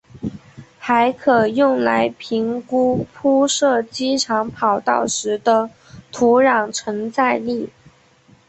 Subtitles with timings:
[0.79, 5.69] 还可用来评估铺设机场跑道时的
[6.11, 7.69] 土壤承载力。